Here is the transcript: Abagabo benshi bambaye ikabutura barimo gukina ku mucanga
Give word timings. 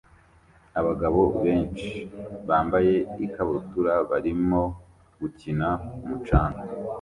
Abagabo 0.79 1.21
benshi 1.43 1.91
bambaye 2.47 2.95
ikabutura 3.25 3.93
barimo 4.09 4.61
gukina 5.19 5.67
ku 5.97 6.03
mucanga 6.07 6.61